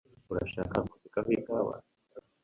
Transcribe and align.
Urashaka 0.31 0.75
kunsukaho 0.87 1.29
ikawa? 1.37 1.75